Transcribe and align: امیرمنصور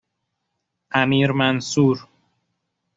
امیرمنصور 1.01 2.07